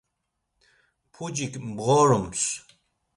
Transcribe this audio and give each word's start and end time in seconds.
Pucik 1.13 1.53
mğorums. 1.75 2.43